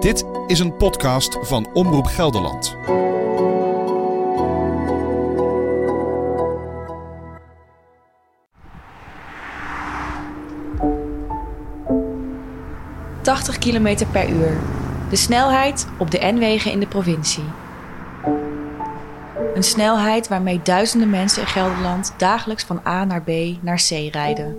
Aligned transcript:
Dit 0.00 0.24
is 0.46 0.58
een 0.58 0.76
podcast 0.76 1.38
van 1.40 1.68
Omroep 1.72 2.06
Gelderland. 2.06 2.76
...80 13.22 13.58
km 13.58 14.06
per 14.12 14.28
uur. 14.28 14.60
De 15.10 15.16
snelheid 15.16 15.86
op 15.98 16.10
de 16.10 16.18
N-wegen 16.18 16.72
in 16.72 16.80
de 16.80 16.86
provincie. 16.86 17.44
Een 19.54 19.62
snelheid 19.62 20.28
waarmee 20.28 20.60
duizenden 20.62 21.10
mensen 21.10 21.42
in 21.42 21.48
Gelderland... 21.48 22.14
...dagelijks 22.16 22.64
van 22.64 22.80
A 22.86 23.04
naar 23.04 23.22
B 23.22 23.30
naar 23.60 23.82
C 23.88 23.90
rijden. 24.12 24.56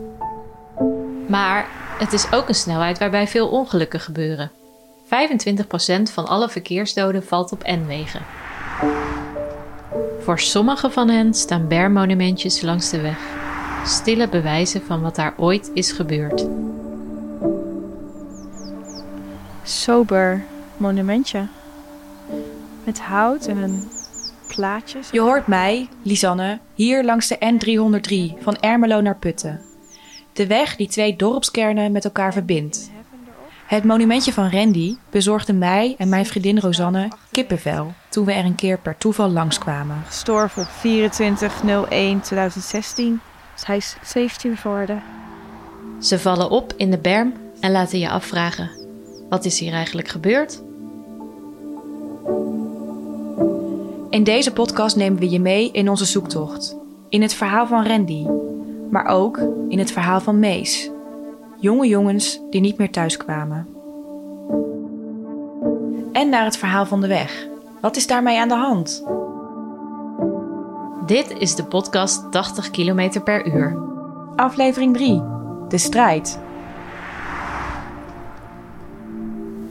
Maar 1.28 1.68
het 1.98 2.14
is 2.14 2.32
ook 2.32 2.48
een 2.48 2.56
snelheid 2.56 3.00
waarbij 3.00 3.28
veel 3.28 3.48
ongelukken 3.48 4.00
gebeuren. 4.00 4.52
25% 5.08 5.10
van 6.14 6.28
alle 6.28 6.50
verkeersdoden 6.50 7.24
valt 7.24 7.52
op 7.52 7.64
N-wegen. 7.64 8.22
Voor 10.20 10.40
sommige 10.40 10.90
van 10.90 11.10
hen 11.10 11.34
staan 11.34 11.68
bermmonumentjes 11.68 12.62
langs 12.62 12.90
de 12.90 13.02
weg. 13.02 13.20
Stille 13.86 14.30
bewijzen 14.30 14.82
van 14.82 15.02
wat 15.02 15.16
daar 15.16 15.34
ooit 15.38 15.72
is 15.74 15.92
gebeurd. 15.92 16.48
Sober 19.64 20.44
monumentje. 20.78 21.48
Met 22.84 23.00
hout 23.00 23.46
en 23.46 23.90
plaatjes. 24.48 25.10
Je 25.12 25.20
hoort 25.20 25.48
mij, 25.48 25.90
Lisanne, 26.02 26.60
hier 26.74 27.04
langs 27.04 27.28
de 27.28 27.38
N303 27.38 28.42
van 28.44 28.56
Ermelo 28.60 29.02
naar 29.02 29.18
Putten. 29.18 29.62
De 30.34 30.48
weg 30.48 30.76
die 30.76 30.88
twee 30.88 31.16
dorpskernen 31.16 31.92
met 31.92 32.06
elkaar 32.06 32.34
verbindt. 32.34 32.92
Het 33.68 33.84
monumentje 33.84 34.34
van 34.34 34.50
Randy 34.50 34.96
bezorgde 35.10 35.54
mij 35.54 35.96
en 35.98 36.10
mijn 36.10 36.26
vriendin 36.26 36.60
Rosanne 36.60 37.08
kippenvel 37.32 37.94
toen 38.10 38.26
we 38.26 38.32
er 38.32 38.46
een 38.46 38.56
keer 38.56 38.80
per 38.80 38.98
toeval 38.98 39.30
langskwamen. 39.30 40.04
Gestorven 40.06 40.62
op 40.62 40.68
24-01-2016. 40.68 40.72
Dus 43.54 43.66
hij 43.66 43.78
is 43.78 43.96
17 44.04 44.58
geworden. 44.58 45.04
Ze 46.02 46.20
vallen 46.20 46.50
op 46.50 46.74
in 46.78 46.92
de 46.92 46.98
berm 46.98 47.34
en 47.60 47.72
laten 47.72 48.00
je 48.00 48.10
afvragen: 48.10 48.70
wat 49.30 49.46
is 49.46 49.60
hier 49.60 49.74
eigenlijk 49.74 50.08
gebeurd? 50.08 50.62
In 54.10 54.24
deze 54.24 54.54
podcast 54.54 54.96
nemen 54.96 55.20
we 55.20 55.30
je 55.30 55.40
mee 55.40 55.72
in 55.72 55.90
onze 55.90 56.06
zoektocht. 56.06 56.76
In 57.10 57.22
het 57.22 57.34
verhaal 57.34 57.68
van 57.68 57.88
Randy, 57.88 58.26
maar 58.90 59.06
ook 59.06 59.38
in 59.70 59.80
het 59.80 59.92
verhaal 59.92 60.22
van 60.22 60.40
Mees. 60.40 60.90
Jonge 61.60 61.88
jongens 61.88 62.40
die 62.50 62.62
niet 62.62 62.78
meer 62.78 62.92
thuis 62.92 63.18
kwamen. 63.18 63.68
En 66.12 66.30
naar 66.30 66.44
het 66.44 66.58
verhaal 66.58 66.86
van 66.86 67.02
de 67.02 67.08
weg. 67.08 67.48
Wat 67.82 67.96
is 67.96 68.08
daarmee 68.08 68.40
aan 68.40 68.48
de 68.48 68.56
hand? 68.56 69.04
Dit 71.06 71.40
is 71.40 71.56
de 71.56 71.64
podcast 71.64 72.32
80 72.32 72.70
km 72.72 73.22
per 73.24 73.48
uur. 73.48 73.78
Aflevering 74.36 74.94
3. 74.94 75.22
De 75.68 75.78
strijd. 75.78 76.40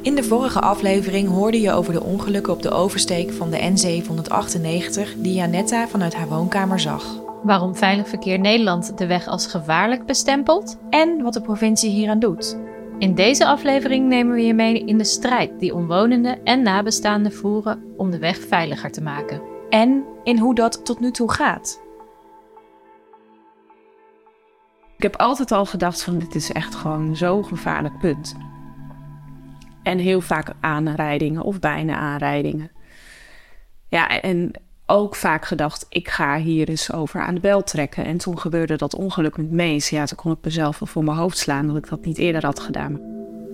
In 0.02 0.14
de 0.14 0.24
vorige 0.24 0.60
aflevering 0.60 1.28
hoorde 1.28 1.60
je 1.60 1.72
over 1.72 1.92
de 1.92 2.02
ongelukken 2.02 2.52
op 2.52 2.62
de 2.62 2.70
oversteek 2.70 3.32
van 3.32 3.50
de 3.50 3.58
N798 3.58 5.16
die 5.16 5.34
Janetta 5.34 5.88
vanuit 5.88 6.14
haar 6.14 6.28
woonkamer 6.28 6.80
zag. 6.80 7.25
Waarom 7.46 7.74
Veilig 7.74 8.08
Verkeer 8.08 8.38
Nederland 8.38 8.98
de 8.98 9.06
weg 9.06 9.26
als 9.26 9.46
gevaarlijk 9.46 10.06
bestempelt? 10.06 10.78
En 10.90 11.22
wat 11.22 11.32
de 11.32 11.40
provincie 11.40 11.90
hieraan 11.90 12.18
doet. 12.18 12.58
In 12.98 13.14
deze 13.14 13.46
aflevering 13.46 14.08
nemen 14.08 14.34
we 14.34 14.40
je 14.40 14.54
mee 14.54 14.84
in 14.84 14.98
de 14.98 15.04
strijd 15.04 15.60
die 15.60 15.74
omwonenden 15.74 16.44
en 16.44 16.62
nabestaanden 16.62 17.32
voeren 17.32 17.82
om 17.96 18.10
de 18.10 18.18
weg 18.18 18.38
veiliger 18.38 18.92
te 18.92 19.02
maken. 19.02 19.42
En 19.70 20.04
in 20.24 20.38
hoe 20.38 20.54
dat 20.54 20.84
tot 20.84 21.00
nu 21.00 21.10
toe 21.10 21.32
gaat. 21.32 21.82
Ik 24.96 25.02
heb 25.02 25.16
altijd 25.16 25.52
al 25.52 25.66
gedacht 25.66 26.02
van 26.02 26.18
dit 26.18 26.34
is 26.34 26.52
echt 26.52 26.74
gewoon 26.74 27.16
zo'n 27.16 27.44
gevaarlijk 27.44 27.98
punt. 27.98 28.36
En 29.82 29.98
heel 29.98 30.20
vaak 30.20 30.52
aanrijdingen 30.60 31.42
of 31.42 31.58
bijna 31.58 31.96
aanrijdingen. 31.96 32.70
Ja, 33.88 34.20
en 34.20 34.52
ook 34.86 35.14
vaak 35.14 35.44
gedacht, 35.44 35.86
ik 35.88 36.08
ga 36.08 36.38
hier 36.38 36.68
eens 36.68 36.92
over 36.92 37.20
aan 37.20 37.34
de 37.34 37.40
bel 37.40 37.62
trekken. 37.62 38.04
En 38.04 38.16
toen 38.16 38.38
gebeurde 38.38 38.76
dat 38.76 38.94
ongeluk 38.94 39.36
met 39.36 39.50
Mees. 39.50 39.90
Ja, 39.90 40.04
toen 40.04 40.16
kon 40.16 40.32
ik 40.32 40.38
mezelf 40.42 40.78
wel 40.78 40.88
voor 40.88 41.04
mijn 41.04 41.16
hoofd 41.16 41.38
slaan 41.38 41.66
dat 41.66 41.76
ik 41.76 41.88
dat 41.88 42.04
niet 42.04 42.18
eerder 42.18 42.44
had 42.44 42.60
gedaan. 42.60 43.00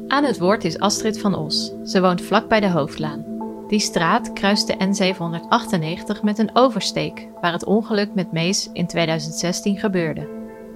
Aan 0.09 0.25
het 0.25 0.39
woord 0.39 0.65
is 0.65 0.79
Astrid 0.79 1.21
van 1.21 1.35
Os. 1.35 1.73
Ze 1.85 2.01
woont 2.01 2.23
vlak 2.23 2.49
bij 2.49 2.61
de 2.61 2.71
Hoofdlaan. 2.71 3.25
Die 3.69 3.81
straat 3.81 4.33
kruist 4.33 4.67
de 4.67 4.75
N798 4.75 6.23
met 6.23 6.39
een 6.39 6.51
oversteek, 6.53 7.29
waar 7.41 7.53
het 7.53 7.65
ongeluk 7.65 8.15
met 8.15 8.33
Mees 8.33 8.71
in 8.73 8.87
2016 8.87 9.79
gebeurde. 9.79 10.29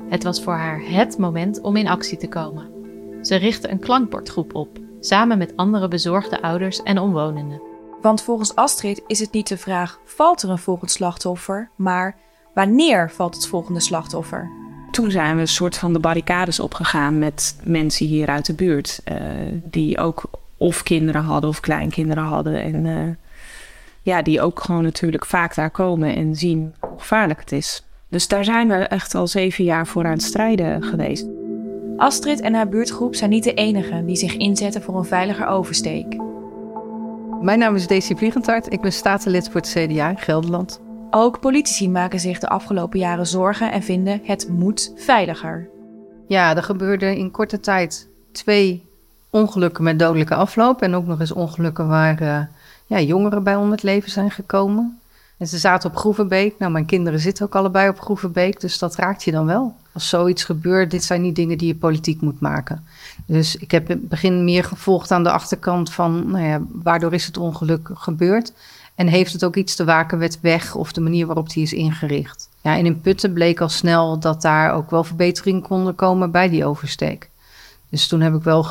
Het 0.08 0.22
was 0.22 0.42
voor 0.42 0.54
haar 0.54 0.80
HET 0.88 1.18
moment 1.18 1.60
om 1.60 1.76
in 1.76 1.88
actie 1.88 2.18
te 2.18 2.28
komen. 2.28 2.70
Ze 3.22 3.36
richtte 3.36 3.70
een 3.70 3.78
klankbordgroep 3.78 4.54
op, 4.54 4.78
samen 5.00 5.38
met 5.38 5.56
andere 5.56 5.88
bezorgde 5.88 6.42
ouders 6.42 6.82
en 6.82 6.98
omwonenden. 6.98 7.65
Want 8.06 8.22
volgens 8.22 8.54
Astrid 8.54 9.02
is 9.06 9.20
het 9.20 9.32
niet 9.32 9.48
de 9.48 9.56
vraag: 9.56 9.98
valt 10.04 10.42
er 10.42 10.50
een 10.50 10.58
volgend 10.58 10.90
slachtoffer, 10.90 11.70
maar 11.76 12.16
wanneer 12.54 13.10
valt 13.10 13.34
het 13.34 13.46
volgende 13.46 13.80
slachtoffer? 13.80 14.50
Toen 14.90 15.10
zijn 15.10 15.34
we 15.34 15.40
een 15.40 15.48
soort 15.48 15.76
van 15.76 15.92
de 15.92 15.98
barricades 15.98 16.60
opgegaan 16.60 17.18
met 17.18 17.56
mensen 17.64 18.06
hier 18.06 18.28
uit 18.28 18.46
de 18.46 18.54
buurt. 18.54 19.00
Uh, 19.12 19.18
die 19.64 19.98
ook 19.98 20.30
of 20.56 20.82
kinderen 20.82 21.22
hadden 21.22 21.50
of 21.50 21.60
kleinkinderen 21.60 22.24
hadden. 22.24 22.62
En 22.62 22.84
uh, 22.84 23.14
ja, 24.02 24.22
die 24.22 24.40
ook 24.40 24.60
gewoon 24.60 24.82
natuurlijk 24.82 25.26
vaak 25.26 25.54
daar 25.54 25.70
komen 25.70 26.14
en 26.14 26.34
zien 26.34 26.74
hoe 26.80 26.98
gevaarlijk 26.98 27.40
het 27.40 27.52
is. 27.52 27.84
Dus 28.08 28.28
daar 28.28 28.44
zijn 28.44 28.68
we 28.68 28.74
echt 28.74 29.14
al 29.14 29.26
zeven 29.26 29.64
jaar 29.64 29.86
voor 29.86 30.04
aan 30.04 30.10
het 30.10 30.22
strijden 30.22 30.82
geweest. 30.82 31.26
Astrid 31.96 32.40
en 32.40 32.54
haar 32.54 32.68
buurtgroep 32.68 33.14
zijn 33.14 33.30
niet 33.30 33.44
de 33.44 33.54
enigen 33.54 34.06
die 34.06 34.16
zich 34.16 34.36
inzetten 34.36 34.82
voor 34.82 34.96
een 34.96 35.04
veiliger 35.04 35.46
oversteek. 35.46 36.25
Mijn 37.40 37.58
naam 37.58 37.74
is 37.74 37.86
Daisy 37.86 38.14
Vliegentart. 38.14 38.72
Ik 38.72 38.80
ben 38.80 38.92
statenlid 38.92 39.48
voor 39.50 39.60
het 39.60 39.70
CDA 39.70 40.08
in 40.08 40.18
Gelderland. 40.18 40.80
Ook 41.10 41.40
politici 41.40 41.90
maken 41.90 42.20
zich 42.20 42.38
de 42.38 42.48
afgelopen 42.48 42.98
jaren 42.98 43.26
zorgen 43.26 43.72
en 43.72 43.82
vinden 43.82 44.20
het 44.24 44.48
moet 44.48 44.92
veiliger. 44.96 45.68
Ja, 46.28 46.56
er 46.56 46.62
gebeurden 46.62 47.16
in 47.16 47.30
korte 47.30 47.60
tijd 47.60 48.08
twee 48.32 48.86
ongelukken 49.30 49.84
met 49.84 49.98
dodelijke 49.98 50.34
afloop. 50.34 50.82
En 50.82 50.94
ook 50.94 51.06
nog 51.06 51.20
eens 51.20 51.32
ongelukken 51.32 51.88
waar 51.88 52.22
uh, 52.22 52.40
ja, 52.86 53.00
jongeren 53.00 53.42
bij 53.42 53.56
om 53.56 53.70
het 53.70 53.82
leven 53.82 54.10
zijn 54.10 54.30
gekomen. 54.30 55.00
En 55.38 55.46
ze 55.46 55.58
zaten 55.58 55.90
op 55.90 55.96
Groevenbeek. 55.96 56.58
Nou, 56.58 56.72
mijn 56.72 56.86
kinderen 56.86 57.20
zitten 57.20 57.44
ook 57.44 57.54
allebei 57.54 57.88
op 57.88 58.00
Groevenbeek, 58.00 58.60
dus 58.60 58.78
dat 58.78 58.96
raakt 58.96 59.24
je 59.24 59.30
dan 59.30 59.46
wel. 59.46 59.74
Als 59.96 60.08
zoiets 60.08 60.44
gebeurt, 60.44 60.90
dit 60.90 61.04
zijn 61.04 61.22
niet 61.22 61.36
dingen 61.36 61.58
die 61.58 61.66
je 61.66 61.74
politiek 61.74 62.20
moet 62.20 62.40
maken. 62.40 62.86
Dus 63.26 63.56
ik 63.56 63.70
heb 63.70 63.90
in 63.90 63.96
het 63.96 64.08
begin 64.08 64.44
meer 64.44 64.64
gevolgd 64.64 65.10
aan 65.10 65.22
de 65.22 65.30
achterkant 65.30 65.92
van, 65.92 66.30
nou 66.30 66.44
ja, 66.44 66.62
waardoor 66.82 67.14
is 67.14 67.26
het 67.26 67.36
ongeluk 67.36 67.90
gebeurd? 67.94 68.52
En 68.94 69.06
heeft 69.06 69.32
het 69.32 69.44
ook 69.44 69.56
iets 69.56 69.74
te 69.74 69.84
maken 69.84 70.18
met 70.18 70.40
weg 70.40 70.74
of 70.74 70.92
de 70.92 71.00
manier 71.00 71.26
waarop 71.26 71.50
die 71.50 71.62
is 71.62 71.72
ingericht? 71.72 72.48
Ja, 72.60 72.76
en 72.76 72.86
in 72.86 73.00
Putten 73.00 73.32
bleek 73.32 73.60
al 73.60 73.68
snel 73.68 74.18
dat 74.18 74.42
daar 74.42 74.72
ook 74.72 74.90
wel 74.90 75.04
verbeteringen 75.04 75.62
konden 75.62 75.94
komen 75.94 76.30
bij 76.30 76.48
die 76.48 76.64
oversteek. 76.64 77.30
Dus 77.88 78.06
toen 78.06 78.20
heb 78.20 78.34
ik 78.34 78.42
wel 78.42 78.66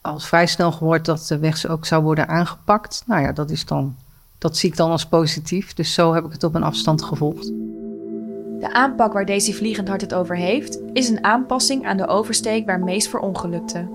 al 0.00 0.18
vrij 0.18 0.46
snel 0.46 0.72
gehoord 0.72 1.04
dat 1.04 1.26
de 1.26 1.38
weg 1.38 1.66
ook 1.66 1.86
zou 1.86 2.02
worden 2.02 2.28
aangepakt. 2.28 3.02
Nou 3.06 3.22
ja, 3.22 3.32
dat 3.32 3.50
is 3.50 3.64
dan 3.64 3.96
dat 4.38 4.56
zie 4.56 4.70
ik 4.70 4.76
dan 4.76 4.90
als 4.90 5.06
positief. 5.06 5.74
Dus 5.74 5.94
zo 5.94 6.14
heb 6.14 6.24
ik 6.24 6.32
het 6.32 6.44
op 6.44 6.54
een 6.54 6.62
afstand 6.62 7.02
gevolgd. 7.02 7.52
De 8.60 8.72
aanpak 8.72 9.12
waar 9.12 9.26
Daisy 9.26 9.52
Vliegend 9.52 9.88
Hart 9.88 10.00
het 10.00 10.14
over 10.14 10.36
heeft, 10.36 10.80
is 10.92 11.08
een 11.08 11.24
aanpassing 11.24 11.86
aan 11.86 11.96
de 11.96 12.06
oversteek 12.06 12.66
waar 12.66 12.80
meest 12.80 13.08
verongelukte. 13.08 13.88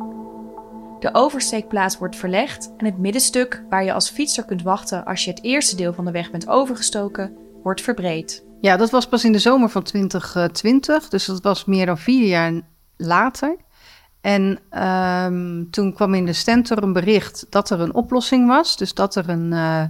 De 1.00 1.10
oversteekplaats 1.14 1.98
wordt 1.98 2.16
verlegd 2.16 2.74
en 2.78 2.86
het 2.86 2.98
middenstuk 2.98 3.64
waar 3.70 3.84
je 3.84 3.94
als 3.94 4.10
fietser 4.10 4.46
kunt 4.46 4.62
wachten 4.62 5.06
als 5.06 5.24
je 5.24 5.30
het 5.30 5.44
eerste 5.44 5.76
deel 5.76 5.94
van 5.94 6.06
de 6.06 6.12
weg 6.12 6.32
bent 6.32 6.48
overgestoken, 6.48 7.38
wordt 7.64 7.82
verbreed. 7.82 8.46
Ja, 8.62 8.78
dat 8.78 8.90
was 8.90 9.08
pas 9.08 9.24
in 9.24 9.32
de 9.32 9.40
zomer 9.40 9.70
van 9.70 9.84
2020, 9.84 11.10
dus 11.10 11.26
dat 11.26 11.42
was 11.42 11.66
meer 11.66 11.86
dan 11.86 11.98
vier 11.98 12.28
jaar 12.28 12.62
later. 12.98 13.56
En 14.22 14.60
um, 15.26 15.72
toen 15.72 15.94
kwam 15.94 16.14
in 16.14 16.26
de 16.26 16.34
Stentor 16.34 16.84
een 16.84 16.94
bericht 16.94 17.46
dat 17.50 17.70
er 17.70 17.80
een 17.80 17.94
oplossing 17.94 18.48
was, 18.48 18.78
dus 18.78 18.94
dat 18.94 19.16
er 19.16 19.30
een. 19.30 19.52
Uh, 19.52 19.84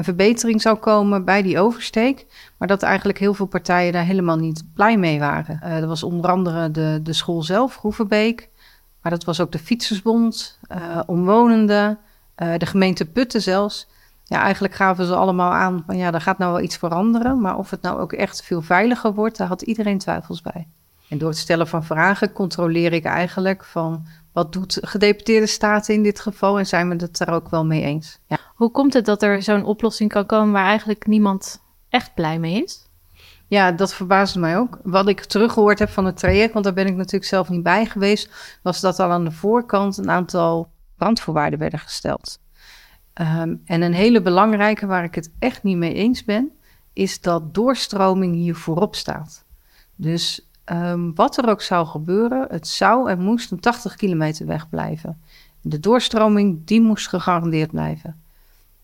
een 0.00 0.06
verbetering 0.06 0.62
zou 0.62 0.76
komen 0.76 1.24
bij 1.24 1.42
die 1.42 1.58
oversteek. 1.58 2.26
Maar 2.58 2.68
dat 2.68 2.82
eigenlijk 2.82 3.18
heel 3.18 3.34
veel 3.34 3.46
partijen 3.46 3.92
daar 3.92 4.04
helemaal 4.04 4.36
niet 4.36 4.64
blij 4.74 4.96
mee 4.96 5.18
waren. 5.18 5.60
Uh, 5.64 5.78
dat 5.78 5.88
was 5.88 6.02
onder 6.02 6.30
andere 6.30 6.70
de, 6.70 7.00
de 7.02 7.12
school 7.12 7.42
zelf, 7.42 7.76
Groevenbeek. 7.76 8.48
Maar 9.02 9.12
dat 9.12 9.24
was 9.24 9.40
ook 9.40 9.52
de 9.52 9.58
Fietsersbond, 9.58 10.58
uh, 10.72 11.00
omwonenden, 11.06 11.98
uh, 12.42 12.54
de 12.56 12.66
gemeente 12.66 13.04
Putten 13.04 13.42
zelfs. 13.42 13.88
Ja, 14.24 14.42
eigenlijk 14.42 14.74
gaven 14.74 15.06
ze 15.06 15.14
allemaal 15.14 15.52
aan 15.52 15.82
van 15.86 15.96
ja, 15.96 16.12
er 16.12 16.20
gaat 16.20 16.38
nou 16.38 16.52
wel 16.52 16.62
iets 16.62 16.76
veranderen. 16.76 17.40
Maar 17.40 17.58
of 17.58 17.70
het 17.70 17.82
nou 17.82 18.00
ook 18.00 18.12
echt 18.12 18.42
veel 18.42 18.62
veiliger 18.62 19.14
wordt, 19.14 19.36
daar 19.36 19.48
had 19.48 19.62
iedereen 19.62 19.98
twijfels 19.98 20.42
bij. 20.42 20.66
En 21.08 21.18
door 21.18 21.28
het 21.28 21.38
stellen 21.38 21.68
van 21.68 21.84
vragen 21.84 22.32
controleer 22.32 22.92
ik 22.92 23.04
eigenlijk 23.04 23.64
van 23.64 24.06
wat 24.32 24.52
doet 24.52 24.78
gedeputeerde 24.80 25.46
staten 25.46 25.94
in 25.94 26.02
dit 26.02 26.20
geval 26.20 26.58
en 26.58 26.66
zijn 26.66 26.88
we 26.88 26.96
het 26.96 27.18
daar 27.18 27.34
ook 27.34 27.48
wel 27.48 27.66
mee 27.66 27.82
eens. 27.82 28.18
Ja. 28.26 28.38
Hoe 28.54 28.70
komt 28.70 28.92
het 28.92 29.04
dat 29.04 29.22
er 29.22 29.42
zo'n 29.42 29.64
oplossing 29.64 30.10
kan 30.10 30.26
komen 30.26 30.52
waar 30.52 30.66
eigenlijk 30.66 31.06
niemand 31.06 31.62
echt 31.88 32.14
blij 32.14 32.38
mee 32.38 32.62
is? 32.62 32.88
Ja, 33.46 33.72
dat 33.72 33.94
verbaasde 33.94 34.38
mij 34.38 34.58
ook. 34.58 34.78
Wat 34.82 35.08
ik 35.08 35.24
teruggehoord 35.24 35.78
heb 35.78 35.88
van 35.88 36.04
het 36.04 36.16
traject, 36.16 36.52
want 36.52 36.64
daar 36.64 36.74
ben 36.74 36.86
ik 36.86 36.96
natuurlijk 36.96 37.24
zelf 37.24 37.48
niet 37.48 37.62
bij 37.62 37.86
geweest, 37.86 38.58
was 38.62 38.80
dat 38.80 38.98
al 38.98 39.10
aan 39.10 39.24
de 39.24 39.32
voorkant 39.32 39.96
een 39.96 40.10
aantal 40.10 40.70
randvoorwaarden 40.96 41.58
werden 41.58 41.78
gesteld. 41.78 42.38
Ehm, 43.12 43.54
en 43.64 43.82
een 43.82 43.92
hele 43.92 44.22
belangrijke 44.22 44.86
waar 44.86 45.04
ik 45.04 45.14
het 45.14 45.32
echt 45.38 45.62
niet 45.62 45.76
mee 45.76 45.94
eens 45.94 46.24
ben, 46.24 46.52
is 46.92 47.20
dat 47.20 47.54
doorstroming 47.54 48.34
hier 48.34 48.56
voorop 48.56 48.94
staat. 48.94 49.44
Dus 49.96 50.49
ehm, 50.64 51.10
wat 51.14 51.36
er 51.38 51.48
ook 51.48 51.62
zou 51.62 51.86
gebeuren, 51.86 52.46
het 52.50 52.68
zou 52.68 53.10
en 53.10 53.20
moest 53.20 53.50
een 53.50 53.60
80 53.60 53.96
kilometer 53.96 54.46
weg 54.46 54.68
blijven. 54.68 55.20
De 55.62 55.80
doorstroming, 55.80 56.64
die 56.64 56.80
moest 56.80 57.08
gegarandeerd 57.08 57.70
blijven. 57.70 58.22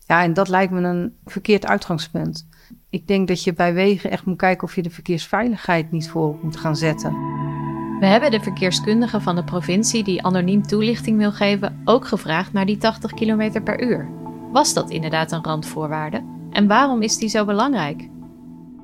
Ja, 0.07 0.23
en 0.23 0.33
dat 0.33 0.47
lijkt 0.47 0.71
me 0.71 0.81
een 0.81 1.15
verkeerd 1.25 1.65
uitgangspunt. 1.65 2.47
Ik 2.89 3.07
denk 3.07 3.27
dat 3.27 3.43
je 3.43 3.53
bij 3.53 3.73
wegen 3.73 4.11
echt 4.11 4.25
moet 4.25 4.37
kijken 4.37 4.63
of 4.63 4.75
je 4.75 4.81
de 4.81 4.89
verkeersveiligheid 4.89 5.91
niet 5.91 6.09
voor 6.09 6.35
moet 6.41 6.57
gaan 6.57 6.75
zetten. 6.75 7.11
We 7.99 8.05
hebben 8.05 8.31
de 8.31 8.39
verkeerskundige 8.39 9.21
van 9.21 9.35
de 9.35 9.43
provincie 9.43 10.03
die 10.03 10.23
anoniem 10.23 10.61
toelichting 10.67 11.17
wil 11.17 11.31
geven 11.31 11.81
ook 11.85 12.07
gevraagd 12.07 12.53
naar 12.53 12.65
die 12.65 12.77
80 12.77 13.13
km 13.13 13.63
per 13.63 13.83
uur. 13.83 14.09
Was 14.51 14.73
dat 14.73 14.89
inderdaad 14.89 15.31
een 15.31 15.43
randvoorwaarde? 15.43 16.23
En 16.51 16.67
waarom 16.67 17.01
is 17.01 17.17
die 17.17 17.29
zo 17.29 17.45
belangrijk? 17.45 18.09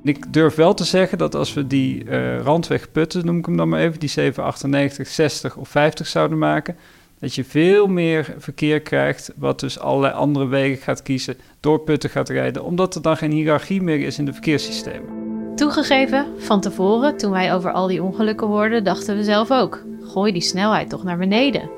Ik 0.03 0.33
durf 0.33 0.55
wel 0.55 0.73
te 0.73 0.83
zeggen 0.83 1.17
dat 1.17 1.35
als 1.35 1.53
we 1.53 1.67
die 1.67 2.03
uh, 2.03 2.39
randweg 2.39 2.91
putten, 2.91 3.25
noem 3.25 3.37
ik 3.37 3.45
hem 3.45 3.57
dan 3.57 3.69
maar 3.69 3.79
even, 3.79 3.99
die 3.99 4.09
798, 4.09 5.07
60 5.07 5.55
of 5.55 5.69
50 5.69 6.07
zouden 6.07 6.37
maken, 6.37 6.75
dat 7.19 7.35
je 7.35 7.43
veel 7.43 7.87
meer 7.87 8.35
verkeer 8.37 8.81
krijgt, 8.81 9.31
wat 9.35 9.59
dus 9.59 9.79
allerlei 9.79 10.13
andere 10.13 10.47
wegen 10.47 10.83
gaat 10.83 11.03
kiezen, 11.03 11.37
door 11.59 11.79
putten 11.79 12.09
gaat 12.09 12.29
rijden, 12.29 12.63
omdat 12.63 12.95
er 12.95 13.01
dan 13.01 13.17
geen 13.17 13.31
hiërarchie 13.31 13.81
meer 13.81 13.99
is 13.99 14.17
in 14.17 14.25
de 14.25 14.33
verkeerssystemen. 14.33 15.21
Toegegeven, 15.55 16.25
van 16.37 16.61
tevoren, 16.61 17.17
toen 17.17 17.31
wij 17.31 17.53
over 17.53 17.71
al 17.71 17.87
die 17.87 18.03
ongelukken 18.03 18.47
hoorden, 18.47 18.83
dachten 18.83 19.15
we 19.15 19.23
zelf 19.23 19.51
ook: 19.51 19.83
gooi 20.01 20.31
die 20.31 20.41
snelheid 20.41 20.89
toch 20.89 21.03
naar 21.03 21.17
beneden. 21.17 21.69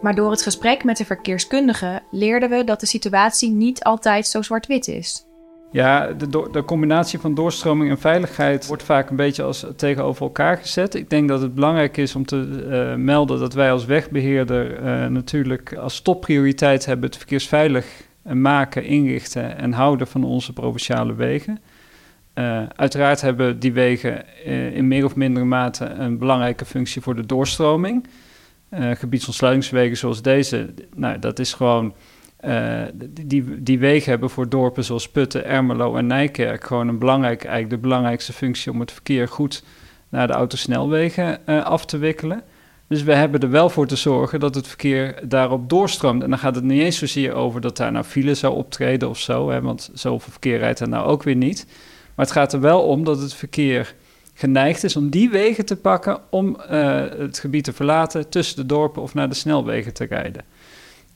Maar 0.00 0.14
door 0.14 0.30
het 0.30 0.42
gesprek 0.42 0.84
met 0.84 0.96
de 0.96 1.04
verkeerskundige 1.04 2.00
leerden 2.10 2.50
we 2.50 2.64
dat 2.64 2.80
de 2.80 2.86
situatie 2.86 3.50
niet 3.50 3.84
altijd 3.84 4.26
zo 4.26 4.42
zwart-wit 4.42 4.88
is. 4.88 5.24
Ja, 5.72 6.06
de, 6.12 6.48
de, 6.52 6.64
combinatie 6.64 7.18
van 7.18 7.34
doorstroming 7.34 7.90
en 7.90 7.98
veiligheid 7.98 8.66
wordt 8.66 8.82
vaak 8.82 9.10
een 9.10 9.16
beetje 9.16 9.42
als 9.42 9.66
tegenover 9.76 10.22
elkaar 10.22 10.56
gezet. 10.56 10.94
Ik 10.94 11.10
denk 11.10 11.28
dat 11.28 11.40
het 11.40 11.54
belangrijk 11.54 11.96
is 11.96 12.14
om 12.14 12.26
te 12.26 12.64
uh, 12.70 12.94
melden 12.94 13.38
dat 13.38 13.54
wij 13.54 13.72
als 13.72 13.84
wegbeheerder 13.84 14.82
uh, 14.82 15.06
natuurlijk 15.06 15.76
als 15.76 16.00
topprioriteit 16.00 16.86
hebben 16.86 17.06
het 17.06 17.16
verkeersveilig 17.16 17.86
maken, 18.22 18.84
inrichten 18.84 19.58
en 19.58 19.72
houden 19.72 20.06
van 20.06 20.24
onze 20.24 20.52
provinciale 20.52 21.14
wegen. 21.14 21.60
Uh, 22.34 22.62
uiteraard 22.76 23.20
hebben 23.20 23.58
die 23.58 23.72
wegen 23.72 24.44
in 24.74 24.88
meer 24.88 25.04
of 25.04 25.16
mindere 25.16 25.46
mate 25.46 25.84
een 25.84 26.18
belangrijke 26.18 26.64
functie 26.64 27.02
voor 27.02 27.14
de 27.14 27.26
doorstroming. 27.26 28.06
gebiedsontsluitingswegen 28.74 29.96
zoals 29.96 30.22
deze, 30.22 30.74
nou, 30.94 31.18
dat 31.18 31.38
is 31.38 31.52
gewoon 31.52 31.94
uh, 32.44 32.82
die, 33.24 33.62
die 33.62 33.78
wegen 33.78 34.10
hebben 34.10 34.30
voor 34.30 34.48
dorpen 34.48 34.84
zoals 34.84 35.08
Putten, 35.08 35.44
Ermelo 35.44 35.96
en 35.96 36.06
Nijkerk 36.06 36.64
gewoon 36.64 36.88
een 36.88 36.98
belangrijk, 36.98 37.44
eigenlijk 37.44 37.74
de 37.74 37.88
belangrijkste 37.88 38.32
functie 38.32 38.72
om 38.72 38.80
het 38.80 38.92
verkeer 38.92 39.28
goed 39.28 39.64
naar 40.08 40.26
de 40.26 40.32
autosnelwegen 40.32 41.38
uh, 41.46 41.64
af 41.64 41.84
te 41.84 41.98
wikkelen. 41.98 42.42
Dus 42.88 43.02
we 43.02 43.14
hebben 43.14 43.40
er 43.40 43.50
wel 43.50 43.70
voor 43.70 43.86
te 43.86 43.96
zorgen 43.96 44.40
dat 44.40 44.54
het 44.54 44.66
verkeer 44.66 45.28
daarop 45.28 45.68
doorstroomt. 45.68 46.22
En 46.22 46.30
dan 46.30 46.38
gaat 46.38 46.54
het 46.54 46.64
niet 46.64 46.80
eens 46.80 46.98
zozeer 46.98 47.32
over 47.32 47.60
dat 47.60 47.76
daar 47.76 47.92
nou 47.92 48.04
file 48.04 48.34
zou 48.34 48.54
optreden 48.54 49.08
of 49.08 49.18
zo, 49.18 49.50
hè, 49.50 49.60
want 49.60 49.90
zoveel 49.92 50.30
verkeer 50.30 50.58
rijdt 50.58 50.80
er 50.80 50.88
nou 50.88 51.06
ook 51.06 51.22
weer 51.22 51.36
niet. 51.36 51.66
Maar 52.14 52.26
het 52.26 52.34
gaat 52.34 52.52
er 52.52 52.60
wel 52.60 52.82
om 52.82 53.04
dat 53.04 53.20
het 53.20 53.34
verkeer 53.34 53.94
geneigd 54.34 54.84
is 54.84 54.96
om 54.96 55.10
die 55.10 55.30
wegen 55.30 55.64
te 55.64 55.76
pakken 55.76 56.20
om 56.30 56.56
uh, 56.70 57.04
het 57.18 57.38
gebied 57.38 57.64
te 57.64 57.72
verlaten 57.72 58.28
tussen 58.28 58.56
de 58.56 58.66
dorpen 58.66 59.02
of 59.02 59.14
naar 59.14 59.28
de 59.28 59.34
snelwegen 59.34 59.92
te 59.92 60.04
rijden. 60.04 60.44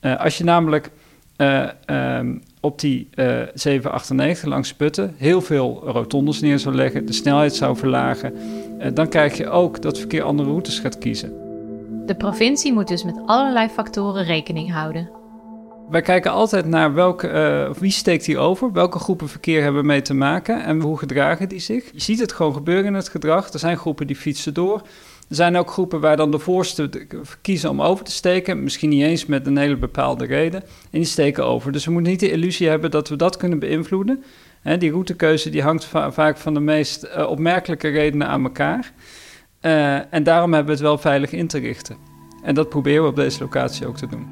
als 0.01 0.39
je 0.39 0.45
namelijk 0.45 0.91
uh, 1.39 1.69
um, 2.19 2.43
op 2.61 2.81
die 2.81 3.09
uh, 3.15 3.43
eh, 3.43 3.49
798 3.55 4.49
langs 4.49 4.75
Putten 4.75 5.15
heel 5.17 5.41
veel 5.41 5.83
rotondes 5.85 6.41
neer 6.41 6.59
zou 6.59 6.75
leggen, 6.75 7.07
de 7.07 7.13
snelheid 7.13 7.55
zou 7.55 7.77
verlagen, 7.77 8.33
uh, 8.79 8.87
dan 8.95 9.09
krijg 9.09 9.37
je 9.37 9.49
ook 9.49 9.83
dat 9.83 9.99
verkeer 9.99 10.23
andere 10.23 10.49
routes 10.49 10.79
gaat 10.79 10.99
kiezen. 10.99 11.33
De 12.07 12.15
provincie 12.15 12.73
moet 12.73 12.89
dus 12.89 13.05
met 13.05 13.21
allerlei 13.27 13.69
factoren 13.69 14.25
rekening 14.25 14.73
houden. 14.73 15.11
Wij 15.91 16.01
kijken 16.01 16.31
altijd 16.31 16.67
naar 16.67 16.95
welke, 16.95 17.75
wie 17.79 17.91
steekt 17.91 18.27
hier 18.27 18.39
over, 18.39 18.73
welke 18.73 18.99
groepen 18.99 19.29
verkeer 19.29 19.63
hebben 19.63 19.87
mee 19.87 20.03
te 20.03 20.15
maken 20.15 20.65
en 20.65 20.81
hoe 20.81 20.99
gedragen 20.99 21.49
die 21.49 21.59
zich. 21.59 21.91
Je 21.93 22.01
ziet 22.01 22.21
het 22.21 22.33
gewoon 22.33 22.55
gebeuren 22.55 22.85
in 22.85 22.95
het 22.95 23.09
gedrag. 23.09 23.53
Er 23.53 23.59
zijn 23.59 23.77
groepen 23.77 24.07
die 24.07 24.17
fietsen 24.17 24.55
door. 24.55 24.83
Er 25.29 25.35
zijn 25.35 25.57
ook 25.57 25.71
groepen 25.71 26.01
waar 26.01 26.17
dan 26.17 26.31
de 26.31 26.39
voorste 26.39 26.91
kiezen 27.41 27.71
om 27.71 27.83
over 27.83 28.05
te 28.05 28.11
steken. 28.11 28.63
Misschien 28.63 28.91
niet 28.91 29.03
eens 29.03 29.27
met 29.27 29.47
een 29.47 29.57
hele 29.57 29.77
bepaalde 29.77 30.27
reden. 30.27 30.63
En 30.63 30.99
die 30.99 31.05
steken 31.05 31.45
over. 31.45 31.73
Dus 31.73 31.85
we 31.85 31.91
moeten 31.91 32.11
niet 32.11 32.21
de 32.21 32.31
illusie 32.31 32.69
hebben 32.69 32.91
dat 32.91 33.09
we 33.09 33.17
dat 33.17 33.37
kunnen 33.37 33.59
beïnvloeden. 33.59 34.25
die 34.79 34.91
routekeuze 34.91 35.51
die 35.51 35.63
hangt 35.63 35.85
vaak 36.11 36.37
van 36.37 36.55
de 36.55 36.61
meest 36.61 37.05
uh, 37.05 37.29
opmerkelijke 37.29 37.89
redenen 37.89 38.29
aan 38.29 38.43
elkaar. 38.45 38.93
Uh, 39.63 40.15
en 40.15 40.23
daarom 40.23 40.53
hebben 40.53 40.67
we 40.75 40.79
het 40.79 40.89
wel 40.89 40.99
veilig 40.99 41.33
in 41.33 41.47
te 41.47 41.59
richten. 41.59 41.97
En 42.43 42.55
dat 42.55 42.69
proberen 42.69 43.03
we 43.03 43.09
op 43.09 43.17
deze 43.17 43.41
locatie 43.41 43.87
ook 43.87 43.97
te 43.97 44.07
doen. 44.07 44.27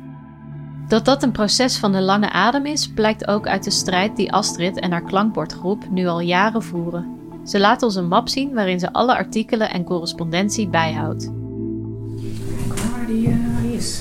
Dat 0.88 1.04
dat 1.04 1.22
een 1.22 1.32
proces 1.32 1.78
van 1.78 1.92
de 1.92 2.00
lange 2.00 2.30
adem 2.30 2.66
is, 2.66 2.92
blijkt 2.92 3.28
ook 3.28 3.46
uit 3.46 3.64
de 3.64 3.70
strijd 3.70 4.16
die 4.16 4.32
Astrid 4.32 4.80
en 4.80 4.90
haar 4.90 5.04
klankbordgroep 5.04 5.90
nu 5.90 6.06
al 6.06 6.20
jaren 6.20 6.62
voeren. 6.62 7.23
Ze 7.44 7.60
laat 7.60 7.82
ons 7.82 7.94
een 7.94 8.08
map 8.08 8.28
zien 8.28 8.54
waarin 8.54 8.78
ze 8.80 8.92
alle 8.92 9.16
artikelen 9.16 9.70
en 9.70 9.84
correspondentie 9.84 10.68
bijhoudt. 10.68 11.30
Kijk 12.68 12.80
waar 12.80 13.06
die, 13.06 13.28
uh, 13.28 13.72
is. 13.72 14.00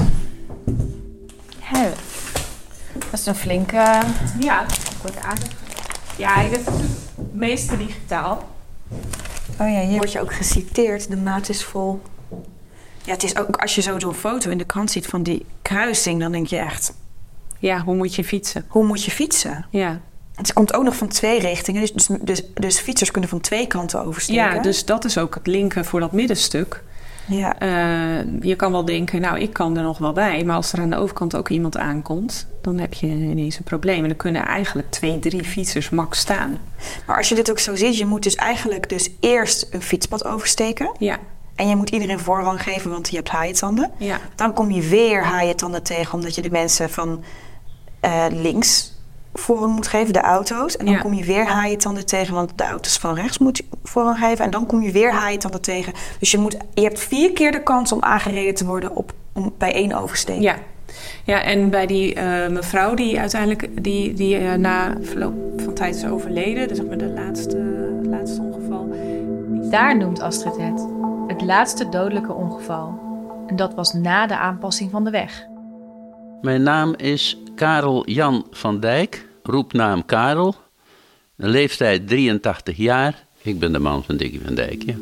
Dat 3.13 3.19
is 3.19 3.25
een 3.25 3.35
flinke... 3.35 4.01
Ja, 4.39 4.65
wordt 5.01 5.17
aardig. 5.17 5.51
Ja, 6.17 6.49
dit 6.49 6.59
is 6.59 6.65
het 6.65 7.33
meeste 7.33 7.77
digitaal. 7.77 8.49
Oh 9.59 9.69
ja, 9.69 9.79
hier 9.79 9.97
word 9.97 10.11
je 10.11 10.21
ook 10.21 10.33
geciteerd. 10.33 11.09
De 11.09 11.17
maat 11.17 11.49
is 11.49 11.63
vol. 11.63 12.01
Ja, 13.03 13.11
het 13.11 13.23
is 13.23 13.37
ook 13.37 13.55
als 13.57 13.75
je 13.75 13.81
zo 13.81 13.99
zo'n 13.99 14.13
foto 14.13 14.49
in 14.49 14.57
de 14.57 14.65
krant 14.65 14.91
ziet 14.91 15.05
van 15.05 15.23
die 15.23 15.45
kruising, 15.61 16.19
dan 16.19 16.31
denk 16.31 16.47
je 16.47 16.57
echt. 16.57 16.93
Ja, 17.59 17.79
hoe 17.81 17.95
moet 17.95 18.15
je 18.15 18.23
fietsen? 18.23 18.65
Hoe 18.67 18.85
moet 18.85 19.03
je 19.03 19.11
fietsen? 19.11 19.65
Ja. 19.69 19.99
Het 20.35 20.53
komt 20.53 20.73
ook 20.73 20.83
nog 20.83 20.95
van 20.95 21.07
twee 21.07 21.39
richtingen, 21.39 21.81
dus, 21.81 21.91
dus, 21.91 22.17
dus, 22.21 22.43
dus, 22.53 22.79
fietsers 22.79 23.11
kunnen 23.11 23.29
van 23.29 23.41
twee 23.41 23.67
kanten 23.67 24.05
oversteken. 24.05 24.55
Ja, 24.55 24.61
dus 24.61 24.85
dat 24.85 25.05
is 25.05 25.17
ook 25.17 25.33
het 25.33 25.47
linken 25.47 25.85
voor 25.85 25.99
dat 25.99 26.11
middenstuk. 26.11 26.83
Ja. 27.25 27.61
Uh, 27.61 28.41
je 28.41 28.55
kan 28.55 28.71
wel 28.71 28.85
denken, 28.85 29.21
nou, 29.21 29.39
ik 29.39 29.53
kan 29.53 29.77
er 29.77 29.83
nog 29.83 29.97
wel 29.97 30.13
bij. 30.13 30.43
Maar 30.43 30.55
als 30.55 30.73
er 30.73 30.79
aan 30.79 30.89
de 30.89 30.97
overkant 30.97 31.35
ook 31.35 31.49
iemand 31.49 31.77
aankomt, 31.77 32.47
dan 32.61 32.77
heb 32.77 32.93
je 32.93 33.07
ineens 33.07 33.57
een 33.57 33.63
probleem. 33.63 34.01
En 34.01 34.07
dan 34.07 34.17
kunnen 34.17 34.45
eigenlijk 34.45 34.91
twee, 34.91 35.19
drie 35.19 35.43
fietsers 35.43 35.89
max 35.89 36.19
staan. 36.19 36.57
Maar 37.07 37.17
als 37.17 37.29
je 37.29 37.35
dit 37.35 37.51
ook 37.51 37.59
zo 37.59 37.75
ziet, 37.75 37.97
je 37.97 38.05
moet 38.05 38.23
dus 38.23 38.35
eigenlijk 38.35 38.89
dus 38.89 39.09
eerst 39.19 39.67
een 39.71 39.81
fietspad 39.81 40.25
oversteken. 40.25 40.91
Ja. 40.99 41.17
En 41.55 41.69
je 41.69 41.75
moet 41.75 41.89
iedereen 41.89 42.19
voorrang 42.19 42.63
geven, 42.63 42.91
want 42.91 43.09
je 43.09 43.15
hebt 43.15 43.29
haaientanden. 43.29 43.91
Ja. 43.97 44.19
Dan 44.35 44.53
kom 44.53 44.71
je 44.71 44.81
weer 44.81 45.23
haaientanden 45.23 45.83
tegen, 45.83 46.13
omdat 46.13 46.35
je 46.35 46.41
de 46.41 46.51
mensen 46.51 46.89
van 46.89 47.23
uh, 48.05 48.25
links 48.29 48.92
voorrang 49.33 49.75
moet 49.75 49.87
geven, 49.87 50.13
de 50.13 50.21
auto's. 50.21 50.77
En 50.77 50.85
dan 50.85 50.99
kom 50.99 51.13
je 51.13 51.23
weer 51.23 51.45
haaientanden 51.45 52.05
tegen, 52.05 52.33
want 52.33 52.51
de 52.55 52.63
auto's 52.63 52.97
van 52.97 53.15
rechts 53.15 53.37
moet 53.37 53.57
je 53.57 53.65
voorrang 53.83 54.17
geven. 54.17 54.45
En 54.45 54.51
dan 54.51 54.65
kom 54.65 54.81
je 54.81 54.91
weer 54.91 55.13
haaientanden 55.13 55.61
tegen. 55.61 55.93
Dus 56.19 56.31
je, 56.31 56.37
moet, 56.37 56.57
je 56.73 56.81
hebt 56.81 56.99
vier 56.99 57.31
keer 57.31 57.51
de 57.51 57.63
kans 57.63 57.91
om 57.91 58.01
aangereden 58.01 58.55
te 58.55 58.65
worden 58.65 58.95
op, 58.95 59.13
om, 59.33 59.53
bij 59.57 59.73
één 59.73 59.93
oversteek. 59.93 60.41
Ja. 60.41 60.55
Ja, 61.23 61.43
en 61.43 61.69
bij 61.69 61.85
die 61.85 62.15
uh, 62.15 62.47
mevrouw 62.47 62.93
die 62.93 63.19
uiteindelijk 63.19 63.83
die, 63.83 64.13
die 64.13 64.39
uh, 64.39 64.53
na 64.53 64.97
verloop 65.01 65.33
van 65.57 65.73
tijd 65.73 65.95
is 65.95 66.05
overleden, 66.05 66.67
dus 66.67 66.77
zeg 66.77 66.85
maar 66.85 66.97
de 66.97 67.13
laatste, 67.15 67.57
laatste 68.03 68.41
ongeval. 68.41 68.87
Daar 69.69 69.97
noemt 69.97 70.19
Astrid 70.21 70.57
het. 70.57 70.87
Het 71.27 71.41
laatste 71.41 71.89
dodelijke 71.89 72.33
ongeval. 72.33 72.99
En 73.47 73.55
dat 73.55 73.73
was 73.73 73.93
na 73.93 74.27
de 74.27 74.37
aanpassing 74.37 74.91
van 74.91 75.03
de 75.03 75.09
weg. 75.09 75.47
Mijn 76.43 76.63
naam 76.63 76.93
is 76.95 77.37
Karel 77.55 78.09
Jan 78.09 78.47
van 78.51 78.79
Dijk, 78.79 79.27
roepnaam 79.43 80.05
Karel. 80.05 80.55
De 81.35 81.47
leeftijd 81.47 82.07
83 82.07 82.77
jaar. 82.77 83.25
Ik 83.41 83.59
ben 83.59 83.71
de 83.71 83.79
man 83.79 84.03
van 84.03 84.17
Dikkie 84.17 84.41
van 84.41 84.55
Dijk, 84.55 84.83
ja. 84.83 84.95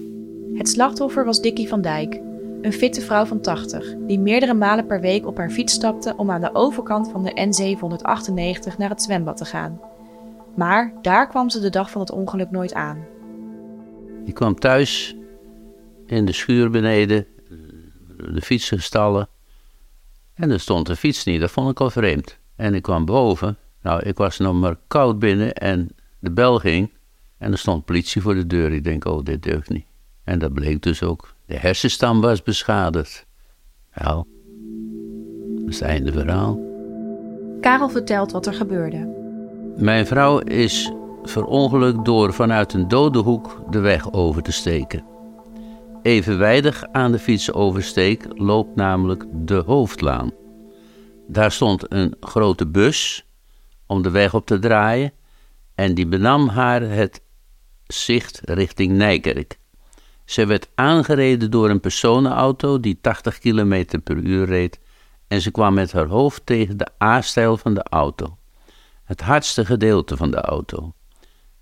Het 0.53 0.69
slachtoffer 0.69 1.25
was 1.25 1.41
Dikkie 1.41 1.67
van 1.67 1.81
Dijk, 1.81 2.19
een 2.61 2.73
fitte 2.73 3.01
vrouw 3.01 3.25
van 3.25 3.41
80, 3.41 3.93
die 4.07 4.19
meerdere 4.19 4.53
malen 4.53 4.87
per 4.87 5.01
week 5.01 5.27
op 5.27 5.37
haar 5.37 5.49
fiets 5.49 5.73
stapte 5.73 6.13
om 6.17 6.31
aan 6.31 6.41
de 6.41 6.55
overkant 6.55 7.11
van 7.11 7.23
de 7.23 7.31
N798 7.31 8.77
naar 8.77 8.89
het 8.89 9.01
zwembad 9.01 9.37
te 9.37 9.45
gaan. 9.45 9.79
Maar 10.55 10.93
daar 11.01 11.27
kwam 11.27 11.49
ze 11.49 11.59
de 11.59 11.69
dag 11.69 11.91
van 11.91 12.01
het 12.01 12.11
ongeluk 12.11 12.51
nooit 12.51 12.73
aan. 12.73 13.05
Die 14.25 14.33
kwam 14.33 14.55
thuis 14.55 15.15
in 16.05 16.25
de 16.25 16.33
schuur 16.33 16.69
beneden, 16.69 17.25
de 18.33 18.41
fietsenstallen, 18.41 19.27
En 20.33 20.51
er 20.51 20.59
stond 20.59 20.87
de 20.87 20.95
fiets 20.95 21.23
niet, 21.23 21.39
dat 21.39 21.51
vond 21.51 21.69
ik 21.69 21.79
al 21.79 21.89
vreemd. 21.89 22.37
En 22.55 22.73
ik 22.73 22.81
kwam 22.81 23.05
boven. 23.05 23.57
Nou, 23.81 24.01
ik 24.01 24.17
was 24.17 24.37
nog 24.37 24.53
maar 24.53 24.75
koud 24.87 25.19
binnen 25.19 25.53
en 25.53 25.89
de 26.19 26.31
bel 26.31 26.59
ging. 26.59 26.91
En 27.37 27.51
er 27.51 27.57
stond 27.57 27.85
politie 27.85 28.21
voor 28.21 28.35
de 28.35 28.47
deur. 28.47 28.71
Ik 28.71 28.83
denk, 28.83 29.05
oh, 29.05 29.23
dit 29.23 29.43
deugt 29.43 29.69
niet. 29.69 29.85
En 30.23 30.39
dat 30.39 30.53
bleek 30.53 30.81
dus 30.81 31.03
ook. 31.03 31.33
De 31.45 31.57
hersenstam 31.57 32.21
was 32.21 32.43
beschadigd. 32.43 33.25
Nou, 33.93 34.25
dat 35.59 35.69
is 35.69 35.79
het 35.79 35.89
einde 35.89 36.11
verhaal. 36.11 36.59
Karel 37.61 37.89
vertelt 37.89 38.31
wat 38.31 38.45
er 38.45 38.53
gebeurde. 38.53 39.19
Mijn 39.77 40.07
vrouw 40.07 40.39
is 40.39 40.91
verongelukt 41.23 42.05
door 42.05 42.33
vanuit 42.33 42.73
een 42.73 42.87
dode 42.87 43.19
hoek 43.19 43.63
de 43.69 43.79
weg 43.79 44.13
over 44.13 44.41
te 44.41 44.51
steken. 44.51 45.10
Evenwijdig 46.01 46.83
aan 46.91 47.11
de 47.11 47.19
fietsoversteek 47.19 48.25
loopt 48.29 48.75
namelijk 48.75 49.25
de 49.33 49.63
hoofdlaan. 49.65 50.31
Daar 51.27 51.51
stond 51.51 51.93
een 51.93 52.15
grote 52.19 52.67
bus 52.67 53.25
om 53.85 54.01
de 54.01 54.09
weg 54.09 54.33
op 54.33 54.45
te 54.45 54.59
draaien 54.59 55.11
en 55.75 55.93
die 55.93 56.07
benam 56.07 56.47
haar 56.47 56.81
het 56.81 57.21
zicht 57.87 58.41
richting 58.43 58.91
Nijkerk. 58.91 59.59
Ze 60.25 60.45
werd 60.45 60.69
aangereden 60.75 61.51
door 61.51 61.69
een 61.69 61.79
personenauto 61.79 62.79
die 62.79 62.97
80 63.01 63.39
km 63.39 63.85
per 64.03 64.17
uur 64.17 64.45
reed 64.45 64.79
en 65.27 65.41
ze 65.41 65.51
kwam 65.51 65.73
met 65.73 65.91
haar 65.91 66.07
hoofd 66.07 66.45
tegen 66.45 66.77
de 66.77 66.87
A-stijl 67.03 67.57
van 67.57 67.73
de 67.73 67.83
auto, 67.83 68.37
het 69.03 69.21
hardste 69.21 69.65
gedeelte 69.65 70.17
van 70.17 70.31
de 70.31 70.41
auto. 70.41 70.93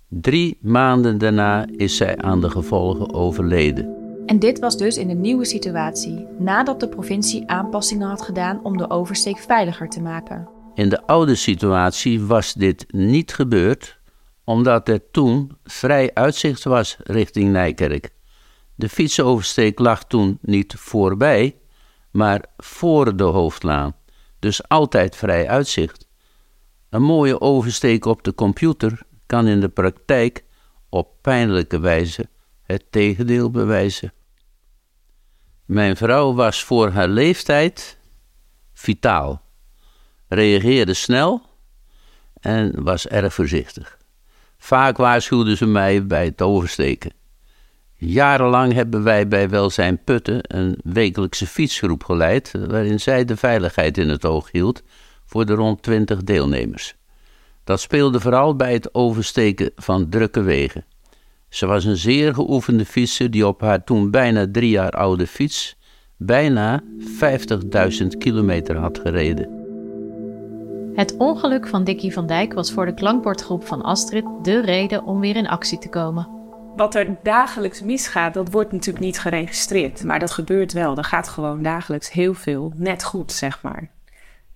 Drie 0.08 0.58
maanden 0.60 1.18
daarna 1.18 1.66
is 1.76 1.96
zij 1.96 2.18
aan 2.18 2.40
de 2.40 2.50
gevolgen 2.50 3.14
overleden. 3.14 3.99
En 4.30 4.38
dit 4.38 4.58
was 4.58 4.76
dus 4.76 4.96
in 4.96 5.10
een 5.10 5.20
nieuwe 5.20 5.44
situatie, 5.44 6.26
nadat 6.38 6.80
de 6.80 6.88
provincie 6.88 7.50
aanpassingen 7.50 8.08
had 8.08 8.22
gedaan 8.22 8.60
om 8.62 8.76
de 8.76 8.90
oversteek 8.90 9.38
veiliger 9.38 9.88
te 9.88 10.00
maken. 10.00 10.48
In 10.74 10.88
de 10.88 11.06
oude 11.06 11.34
situatie 11.34 12.22
was 12.22 12.54
dit 12.54 12.84
niet 12.88 13.34
gebeurd, 13.34 13.98
omdat 14.44 14.88
er 14.88 15.10
toen 15.10 15.56
vrij 15.64 16.10
uitzicht 16.14 16.64
was 16.64 16.96
richting 17.02 17.52
Nijkerk. 17.52 18.10
De 18.74 18.88
fietsoversteek 18.88 19.78
lag 19.78 20.04
toen 20.04 20.38
niet 20.42 20.74
voorbij, 20.76 21.58
maar 22.10 22.44
voor 22.56 23.16
de 23.16 23.24
hoofdlaan, 23.24 23.96
dus 24.38 24.68
altijd 24.68 25.16
vrij 25.16 25.48
uitzicht. 25.48 26.06
Een 26.90 27.02
mooie 27.02 27.40
oversteek 27.40 28.04
op 28.04 28.22
de 28.22 28.34
computer 28.34 29.02
kan 29.26 29.46
in 29.46 29.60
de 29.60 29.68
praktijk 29.68 30.44
op 30.88 31.08
pijnlijke 31.20 31.78
wijze 31.78 32.28
het 32.62 32.84
tegendeel 32.90 33.50
bewijzen. 33.50 34.12
Mijn 35.70 35.96
vrouw 35.96 36.34
was 36.34 36.64
voor 36.64 36.90
haar 36.90 37.08
leeftijd 37.08 37.98
vitaal, 38.72 39.42
reageerde 40.28 40.94
snel 40.94 41.42
en 42.40 42.82
was 42.82 43.06
erg 43.06 43.34
voorzichtig. 43.34 43.98
Vaak 44.58 44.96
waarschuwde 44.96 45.56
ze 45.56 45.66
mij 45.66 46.06
bij 46.06 46.24
het 46.24 46.42
oversteken. 46.42 47.12
Jarenlang 47.94 48.72
hebben 48.72 49.02
wij 49.02 49.28
bij 49.28 49.48
Welzijn 49.48 50.04
Putten 50.04 50.40
een 50.42 50.78
wekelijkse 50.84 51.46
fietsgroep 51.46 52.04
geleid, 52.04 52.52
waarin 52.68 53.00
zij 53.00 53.24
de 53.24 53.36
veiligheid 53.36 53.98
in 53.98 54.08
het 54.08 54.24
oog 54.24 54.50
hield 54.50 54.82
voor 55.26 55.46
de 55.46 55.54
rond 55.54 55.82
20 55.82 56.22
deelnemers. 56.22 56.94
Dat 57.64 57.80
speelde 57.80 58.20
vooral 58.20 58.56
bij 58.56 58.72
het 58.72 58.94
oversteken 58.94 59.70
van 59.76 60.08
drukke 60.08 60.42
wegen. 60.42 60.84
Ze 61.50 61.66
was 61.66 61.84
een 61.84 61.96
zeer 61.96 62.34
geoefende 62.34 62.84
fietser 62.84 63.30
die 63.30 63.46
op 63.46 63.60
haar 63.60 63.84
toen 63.84 64.10
bijna 64.10 64.46
drie 64.52 64.70
jaar 64.70 64.90
oude 64.90 65.26
fiets 65.26 65.76
bijna 66.16 66.82
50.000 68.00 68.06
kilometer 68.18 68.76
had 68.76 68.98
gereden. 68.98 69.58
Het 70.94 71.16
ongeluk 71.16 71.68
van 71.68 71.84
Dickie 71.84 72.12
van 72.12 72.26
Dijk 72.26 72.52
was 72.52 72.72
voor 72.72 72.86
de 72.86 72.94
klankbordgroep 72.94 73.66
van 73.66 73.82
Astrid 73.82 74.24
de 74.42 74.60
reden 74.60 75.04
om 75.04 75.20
weer 75.20 75.36
in 75.36 75.48
actie 75.48 75.78
te 75.78 75.88
komen. 75.88 76.28
Wat 76.76 76.94
er 76.94 77.16
dagelijks 77.22 77.82
misgaat, 77.82 78.34
dat 78.34 78.50
wordt 78.50 78.72
natuurlijk 78.72 79.04
niet 79.04 79.18
geregistreerd. 79.18 80.04
Maar 80.04 80.18
dat 80.18 80.30
gebeurt 80.30 80.72
wel. 80.72 80.96
Er 80.96 81.04
gaat 81.04 81.28
gewoon 81.28 81.62
dagelijks 81.62 82.12
heel 82.12 82.34
veel 82.34 82.72
net 82.76 83.04
goed, 83.04 83.32
zeg 83.32 83.62
maar. 83.62 83.90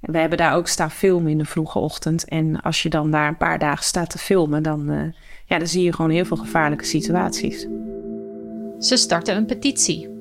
En 0.05 0.13
we 0.13 0.19
hebben 0.19 0.39
daar 0.39 0.55
ook 0.55 0.69
staan 0.69 0.91
filmen 0.91 1.31
in 1.31 1.39
de 1.39 1.45
vroege 1.45 1.79
ochtend. 1.79 2.25
En 2.25 2.61
als 2.61 2.83
je 2.83 2.89
dan 2.89 3.11
daar 3.11 3.29
een 3.29 3.37
paar 3.37 3.59
dagen 3.59 3.85
staat 3.85 4.11
te 4.11 4.19
filmen, 4.19 4.63
dan, 4.63 4.91
uh, 4.91 5.03
ja, 5.45 5.59
dan 5.59 5.67
zie 5.67 5.83
je 5.83 5.93
gewoon 5.93 6.11
heel 6.11 6.25
veel 6.25 6.37
gevaarlijke 6.37 6.85
situaties. 6.85 7.67
Ze 8.79 8.97
starten 8.97 9.37
een 9.37 9.47
petitie. 9.47 10.19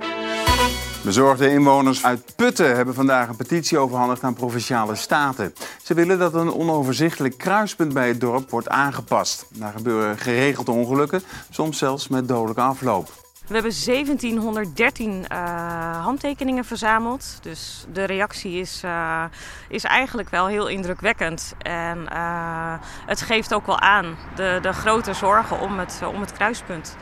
Bezorgde 1.03 1.49
inwoners 1.49 2.05
uit 2.05 2.33
Putten 2.35 2.75
hebben 2.75 2.93
vandaag 2.93 3.29
een 3.29 3.35
petitie 3.35 3.77
overhandigd 3.77 4.23
aan 4.23 4.33
provinciale 4.33 4.95
staten. 4.95 5.53
Ze 5.83 5.93
willen 5.93 6.19
dat 6.19 6.33
een 6.33 6.53
onoverzichtelijk 6.53 7.37
kruispunt 7.37 7.93
bij 7.93 8.07
het 8.07 8.19
dorp 8.19 8.49
wordt 8.49 8.69
aangepast. 8.69 9.45
Daar 9.49 9.73
gebeuren 9.75 10.17
geregeld 10.17 10.69
ongelukken, 10.69 11.23
soms 11.49 11.77
zelfs 11.77 12.07
met 12.07 12.27
dodelijke 12.27 12.61
afloop. 12.61 13.22
We 13.47 13.53
hebben 13.53 13.73
1713 13.85 15.25
uh, 15.31 16.03
handtekeningen 16.03 16.65
verzameld. 16.65 17.37
Dus 17.41 17.85
de 17.93 18.03
reactie 18.03 18.59
is, 18.59 18.81
uh, 18.85 19.23
is 19.69 19.83
eigenlijk 19.83 20.29
wel 20.29 20.47
heel 20.47 20.67
indrukwekkend. 20.67 21.53
En 21.57 21.97
uh, 22.13 22.73
het 23.05 23.21
geeft 23.21 23.53
ook 23.53 23.65
wel 23.65 23.79
aan 23.79 24.17
de, 24.35 24.59
de 24.61 24.73
grote 24.73 25.13
zorgen 25.13 25.59
om 25.59 25.79
het, 25.79 26.01
om 26.13 26.21
het 26.21 26.31
kruispunt. 26.31 26.95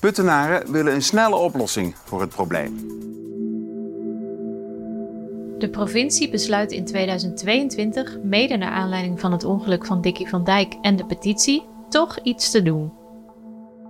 Puttenaren 0.00 0.72
willen 0.72 0.94
een 0.94 1.02
snelle 1.02 1.36
oplossing 1.36 1.96
voor 2.04 2.20
het 2.20 2.30
probleem. 2.30 3.00
De 5.58 5.68
provincie 5.70 6.30
besluit 6.30 6.72
in 6.72 6.84
2022, 6.84 8.18
mede 8.22 8.56
naar 8.56 8.72
aanleiding 8.72 9.20
van 9.20 9.32
het 9.32 9.44
ongeluk 9.44 9.86
van 9.86 10.00
Dickie 10.00 10.28
van 10.28 10.44
Dijk 10.44 10.74
en 10.80 10.96
de 10.96 11.06
petitie, 11.06 11.66
toch 11.88 12.18
iets 12.22 12.50
te 12.50 12.62
doen. 12.62 13.01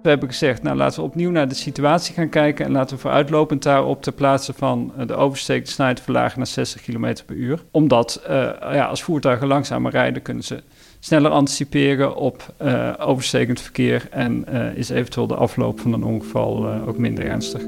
We 0.02 0.09
hebben 0.09 0.28
gezegd, 0.28 0.62
nou 0.62 0.76
laten 0.76 1.00
we 1.00 1.06
opnieuw 1.06 1.30
naar 1.30 1.49
de 1.49 1.54
situatie 1.54 2.14
gaan 2.14 2.28
kijken 2.28 2.64
en 2.64 2.73
laten 2.73 2.97
we 2.97 3.02
vooruitlopend 3.02 3.62
daarop 3.62 4.02
te 4.02 4.12
plaatsen 4.12 4.54
van 4.54 4.92
de 5.06 5.14
oversteek 5.14 5.64
de 5.64 5.71
snelheid 5.71 6.00
verlagen 6.00 6.38
naar 6.38 6.47
60 6.47 6.82
km 6.82 7.16
per 7.26 7.37
uur. 7.37 7.62
Omdat 7.71 8.23
uh, 8.23 8.30
ja, 8.61 8.85
als 8.85 9.02
voertuigen 9.02 9.47
langzamer 9.47 9.90
rijden, 9.90 10.23
kunnen 10.23 10.44
ze 10.44 10.62
sneller 11.00 11.30
anticiperen 11.30 12.16
op 12.16 12.54
uh, 12.62 12.92
overstekend 12.99 13.61
verkeer 13.61 14.09
en 14.11 14.47
is 14.76 14.88
eventueel 14.88 15.26
de 15.26 15.35
afloop 15.35 15.80
van 15.80 15.92
een 15.92 16.04
ongeval 16.04 16.68
ook 16.87 16.99
minder 16.99 17.26
ernstig. 17.26 17.62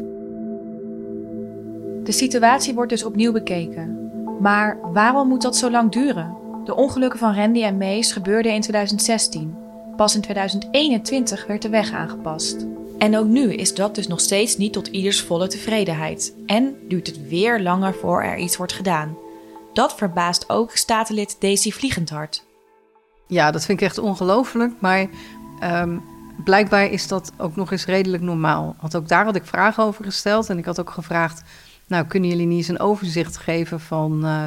De 2.05 2.13
situatie 2.13 2.75
wordt 2.75 2.91
dus 2.91 3.05
opnieuw 3.05 3.33
bekeken. 3.33 4.11
Maar 4.41 4.79
waarom 4.93 5.29
moet 5.29 5.43
dat 5.43 5.57
zo 5.57 5.71
lang 5.71 5.93
duren? 5.93 6.37
De 6.65 6.77
ongelukken 6.77 7.19
van 7.19 7.35
Randy 7.35 7.63
en 7.63 7.77
Mees 7.77 8.13
gebeurden 8.13 8.53
in 8.53 8.61
2016. 8.61 9.64
Pas 9.97 10.15
in 10.15 10.21
2021 10.21 11.47
werd 11.47 11.63
de 11.63 11.69
weg 11.69 11.93
aangepast. 11.93 12.67
En 12.99 13.19
ook 13.19 13.27
nu 13.27 13.53
is 13.53 13.75
dat 13.75 13.95
dus 13.95 14.07
nog 14.07 14.21
steeds 14.21 14.57
niet 14.57 14.73
tot 14.73 14.87
ieders 14.87 15.21
volle 15.21 15.47
tevredenheid. 15.47 16.35
En 16.47 16.77
duurt 16.89 17.07
het 17.07 17.29
weer 17.29 17.61
langer 17.61 17.95
voor 17.95 18.23
er 18.23 18.37
iets 18.37 18.57
wordt 18.57 18.73
gedaan. 18.73 19.17
Dat 19.73 19.95
verbaast 19.95 20.49
ook 20.49 20.71
statenlid 20.77 21.37
Daisy 21.41 21.71
Vliegendhart. 21.71 22.45
Ja, 23.27 23.51
dat 23.51 23.65
vind 23.65 23.81
ik 23.81 23.87
echt 23.87 23.99
ongelooflijk. 23.99 24.73
Maar 24.79 25.07
um, 25.63 26.03
blijkbaar 26.45 26.91
is 26.91 27.09
dat 27.09 27.33
ook 27.39 27.57
nog 27.57 27.73
eens 27.73 27.85
redelijk 27.85 28.23
normaal. 28.23 28.77
Want 28.81 28.97
ook 28.97 29.09
daar 29.09 29.25
had 29.25 29.37
ik 29.37 29.45
vragen 29.45 29.85
over 29.85 30.05
gesteld. 30.05 30.51
En 30.51 30.59
ik 30.59 30.65
had 30.65 30.81
ook 30.81 30.91
gevraagd 30.91 31.43
nou, 31.87 32.07
kunnen 32.07 32.31
jullie 32.31 32.47
niet 32.47 32.59
eens 32.59 32.69
een 32.69 32.81
overzicht 32.81 33.37
geven 33.37 33.81
van 33.81 34.25
uh, 34.25 34.45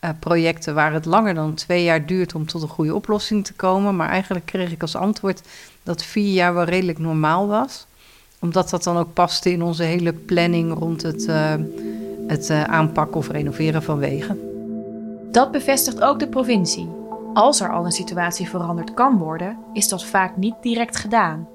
uh, 0.00 0.10
projecten 0.20 0.74
waar 0.74 0.92
het 0.92 1.04
langer 1.04 1.34
dan 1.34 1.54
twee 1.54 1.84
jaar 1.84 2.06
duurt 2.06 2.34
om 2.34 2.46
tot 2.46 2.62
een 2.62 2.68
goede 2.68 2.94
oplossing 2.94 3.44
te 3.44 3.52
komen? 3.52 3.96
Maar 3.96 4.08
eigenlijk 4.08 4.46
kreeg 4.46 4.70
ik 4.70 4.82
als 4.82 4.96
antwoord 4.96 5.42
dat 5.82 6.02
vier 6.02 6.32
jaar 6.32 6.54
wel 6.54 6.64
redelijk 6.64 6.98
normaal 6.98 7.46
was. 7.46 7.86
Omdat 8.40 8.70
dat 8.70 8.82
dan 8.82 8.96
ook 8.96 9.12
paste 9.12 9.52
in 9.52 9.62
onze 9.62 9.82
hele 9.82 10.12
planning 10.12 10.78
rond 10.78 11.02
het, 11.02 11.26
uh, 11.26 11.54
het 12.26 12.50
aanpakken 12.50 13.16
of 13.16 13.28
renoveren 13.28 13.82
van 13.82 13.98
wegen. 13.98 14.38
Dat 15.30 15.50
bevestigt 15.50 16.00
ook 16.00 16.18
de 16.18 16.28
provincie. 16.28 16.88
Als 17.34 17.60
er 17.60 17.72
al 17.72 17.84
een 17.84 17.92
situatie 17.92 18.48
veranderd 18.48 18.94
kan 18.94 19.18
worden, 19.18 19.56
is 19.72 19.88
dat 19.88 20.04
vaak 20.04 20.36
niet 20.36 20.54
direct 20.62 20.96
gedaan. 20.96 21.48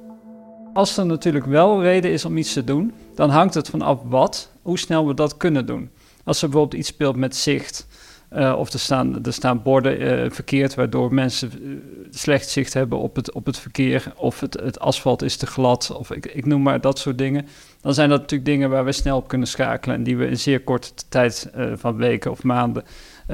Als 0.74 0.98
er 0.98 1.06
natuurlijk 1.06 1.46
wel 1.46 1.82
reden 1.82 2.12
is 2.12 2.26
om 2.26 2.38
iets 2.38 2.54
te 2.54 2.64
doen, 2.64 2.94
dan 3.16 3.30
hangt 3.30 3.54
het 3.54 3.70
vanaf 3.70 4.00
wat, 4.04 4.50
hoe 4.62 4.80
snel 4.80 5.08
we 5.08 5.14
dat 5.14 5.38
kunnen 5.38 5.66
doen. 5.66 5.90
Als 6.24 6.42
er 6.42 6.50
bijvoorbeeld 6.50 6.80
iets 6.80 6.90
speelt 6.90 7.16
met 7.16 7.36
zicht, 7.36 7.88
uh, 8.36 8.56
of 8.58 8.74
er 8.74 8.80
staan, 8.80 9.26
er 9.26 9.34
staan 9.34 9.62
borden 9.62 10.02
uh, 10.02 10.32
verkeerd 10.32 10.76
waardoor 10.76 11.14
mensen 11.14 11.52
uh, 11.62 11.78
slecht 12.10 12.50
zicht 12.50 12.74
hebben 12.74 12.98
op 12.98 13.16
het, 13.16 13.32
op 13.32 13.46
het 13.46 13.58
verkeer, 13.58 14.14
of 14.16 14.40
het, 14.40 14.60
het 14.60 14.80
asfalt 14.80 15.22
is 15.22 15.38
te 15.38 15.46
glad, 15.46 15.92
of 15.98 16.12
ik, 16.12 16.26
ik 16.26 16.46
noem 16.46 16.62
maar 16.62 16.82
dat 16.82 17.00
soort 17.00 17.18
dingen. 17.18 17.48
Dan 17.82 17.94
zijn 17.94 18.10
dat 18.10 18.20
natuurlijk 18.20 18.50
dingen 18.50 18.70
waar 18.70 18.86
we 18.86 18.92
snel 18.92 19.18
op 19.18 19.28
kunnen 19.28 19.48
schakelen 19.48 19.96
en 19.96 20.04
die 20.04 20.18
we 20.18 20.28
in 20.28 20.38
zeer 20.38 20.62
korte 20.62 20.92
tijd 21.10 21.52
van 21.76 21.96
weken 21.96 22.32
of 22.32 22.44
maanden 22.44 22.84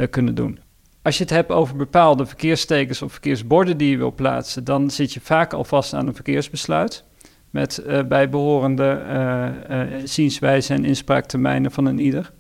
kunnen 0.10 0.36
doen. 0.36 0.60
Als 1.02 1.18
je 1.18 1.24
het 1.24 1.34
hebt 1.34 1.52
over 1.52 1.76
bepaalde 1.76 2.26
verkeerstekens 2.26 3.02
of 3.02 3.12
verkeersborden 3.12 3.78
die 3.78 3.90
je 3.90 3.98
wil 3.98 4.14
plaatsen, 4.14 4.64
dan 4.64 4.90
zit 4.90 5.14
je 5.14 5.20
vaak 5.22 5.54
al 5.54 5.64
vast 5.64 5.94
aan 5.94 6.08
een 6.08 6.16
verkeersbesluit 6.16 7.04
met 7.50 7.84
bijbehorende 8.08 9.02
uh, 9.08 9.48
uh, 9.78 10.02
zienswijze 10.04 10.74
en 10.74 10.86
inspraaktermijnen 10.86 11.72
van 11.72 11.86
een 11.86 12.00
ieder. 12.00 12.32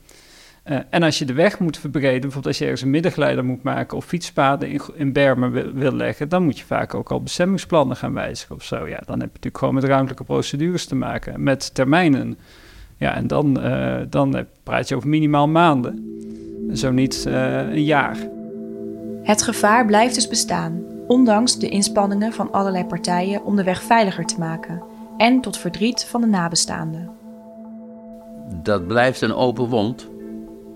Eh, 0.69 0.77
en 0.89 1.03
als 1.03 1.19
je 1.19 1.25
de 1.25 1.33
weg 1.33 1.59
moet 1.59 1.77
verbreden, 1.77 2.21
bijvoorbeeld 2.21 2.45
als 2.45 2.57
je 2.57 2.63
ergens 2.63 2.81
een 2.81 2.89
middengeleider 2.89 3.45
moet 3.45 3.63
maken 3.63 3.97
of 3.97 4.05
fietspaden 4.05 4.69
in, 4.69 4.81
in 4.93 5.13
bermen 5.13 5.51
wil, 5.51 5.71
wil, 5.73 5.91
leggen, 5.91 6.29
dan 6.29 6.43
moet 6.43 6.59
je 6.59 6.65
vaak 6.65 6.93
ook 6.93 7.11
al 7.11 7.21
bestemmingsplannen 7.21 7.95
gaan 7.95 8.13
wijzigen 8.13 8.55
of 8.55 8.63
zo. 8.63 8.87
Ja, 8.87 9.01
dan 9.05 9.19
heb 9.19 9.27
je 9.27 9.33
natuurlijk 9.33 9.57
gewoon 9.57 9.73
met 9.73 9.83
ruimtelijke 9.83 10.23
procedures 10.23 10.85
te 10.85 10.95
maken, 10.95 11.43
met 11.43 11.73
termijnen. 11.73 12.37
Ja, 12.97 13.15
en 13.15 13.27
dan, 13.27 13.65
uh, 13.65 13.95
dan 14.09 14.45
praat 14.63 14.87
je 14.87 14.95
over 14.95 15.09
minimaal 15.09 15.47
maanden, 15.47 16.19
zo 16.73 16.91
niet 16.91 17.25
uh, 17.27 17.57
een 17.57 17.83
jaar. 17.83 18.17
Het 19.23 19.41
gevaar 19.41 19.85
blijft 19.85 20.15
dus 20.15 20.27
bestaan, 20.27 20.83
ondanks 21.07 21.59
de 21.59 21.69
inspanningen 21.69 22.33
van 22.33 22.51
allerlei 22.51 22.85
partijen 22.85 23.43
om 23.43 23.55
de 23.55 23.63
weg 23.63 23.83
veiliger 23.83 24.25
te 24.25 24.39
maken 24.39 24.83
en 25.17 25.41
tot 25.41 25.57
verdriet 25.57 26.05
van 26.05 26.21
de 26.21 26.27
nabestaanden. 26.27 27.09
Dat 28.63 28.87
blijft 28.87 29.21
een 29.21 29.33
open 29.33 29.67
wond 29.67 30.09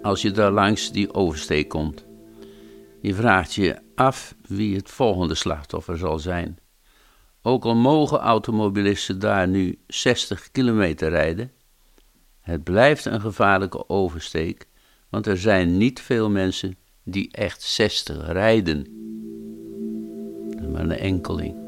als 0.03 0.21
je 0.21 0.31
daar 0.31 0.51
langs 0.51 0.91
die 0.91 1.13
oversteek 1.13 1.69
komt. 1.69 2.05
Je 3.01 3.13
vraagt 3.13 3.53
je 3.53 3.77
af 3.95 4.35
wie 4.47 4.75
het 4.75 4.89
volgende 4.89 5.35
slachtoffer 5.35 5.97
zal 5.97 6.19
zijn. 6.19 6.59
Ook 7.41 7.63
al 7.63 7.75
mogen 7.75 8.19
automobilisten 8.19 9.19
daar 9.19 9.47
nu 9.47 9.79
60 9.87 10.51
kilometer 10.51 11.09
rijden, 11.09 11.51
het 12.41 12.63
blijft 12.63 13.05
een 13.05 13.21
gevaarlijke 13.21 13.89
oversteek, 13.89 14.67
want 15.09 15.27
er 15.27 15.37
zijn 15.37 15.77
niet 15.77 16.01
veel 16.01 16.29
mensen 16.29 16.77
die 17.03 17.31
echt 17.31 17.61
60 17.61 18.31
rijden. 18.31 18.87
Maar 20.71 20.81
een 20.81 20.91
enkeling. 20.91 21.62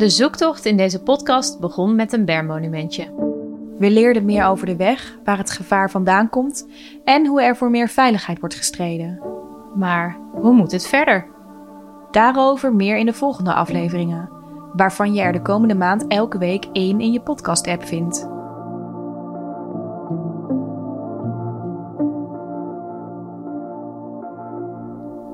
De 0.00 0.08
zoektocht 0.08 0.64
in 0.64 0.76
deze 0.76 1.02
podcast 1.02 1.58
begon 1.58 1.94
met 1.94 2.12
een 2.12 2.24
bermmonumentje. 2.24 3.04
We 3.78 3.90
leerden 3.90 4.24
meer 4.24 4.44
over 4.44 4.66
de 4.66 4.76
weg, 4.76 5.18
waar 5.24 5.38
het 5.38 5.50
gevaar 5.50 5.90
vandaan 5.90 6.28
komt 6.28 6.68
en 7.04 7.26
hoe 7.26 7.42
er 7.42 7.56
voor 7.56 7.70
meer 7.70 7.88
veiligheid 7.88 8.40
wordt 8.40 8.54
gestreden. 8.54 9.20
Maar 9.74 10.18
hoe 10.32 10.52
moet 10.52 10.72
het 10.72 10.86
verder? 10.86 11.26
Daarover 12.10 12.74
meer 12.74 12.96
in 12.96 13.06
de 13.06 13.12
volgende 13.12 13.52
afleveringen, 13.52 14.30
waarvan 14.72 15.14
je 15.14 15.20
er 15.20 15.32
de 15.32 15.42
komende 15.42 15.74
maand 15.74 16.06
elke 16.06 16.38
week 16.38 16.66
één 16.72 17.00
in 17.00 17.12
je 17.12 17.20
podcast-app 17.20 17.84
vindt. 17.84 18.28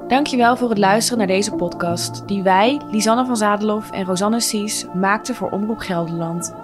Dankjewel 0.09 0.57
voor 0.57 0.69
het 0.69 0.79
luisteren 0.79 1.19
naar 1.19 1.27
deze 1.27 1.55
podcast, 1.55 2.29
die 2.29 2.43
wij, 2.43 2.81
Lisanne 2.91 3.27
van 3.27 3.37
Zadelof 3.37 3.91
en 3.91 4.05
Rosanne 4.05 4.41
Sies, 4.41 4.87
maakten 4.95 5.35
voor 5.35 5.51
Omroep 5.51 5.79
Gelderland. 5.79 6.55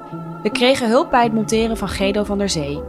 We 0.43 0.51
kregen 0.51 0.89
hulp 0.89 1.11
bij 1.11 1.23
het 1.23 1.33
monteren 1.33 1.77
van 1.77 1.89
Gedo 1.89 2.25
van 2.25 2.39
der 2.39 2.49
Zee. 2.49 2.83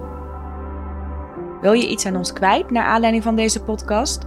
Wil 1.62 1.74
je 1.74 1.88
iets 1.88 2.06
aan 2.06 2.16
ons 2.16 2.34
kwijt 2.34 2.72
naar 2.72 2.86
aanleiding 2.86 3.24
van 3.24 3.36
deze 3.36 3.64
podcast? 3.64 4.26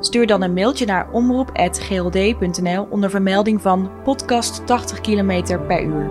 Stuur 0.00 0.26
dan 0.26 0.42
een 0.42 0.52
mailtje 0.52 0.86
naar 0.86 1.10
omroep.gld.nl 1.10 2.86
onder 2.90 3.10
vermelding 3.10 3.62
van 3.62 3.90
podcast 4.04 4.66
80 4.66 5.00
km 5.00 5.58
per 5.66 5.82
uur. 5.82 6.10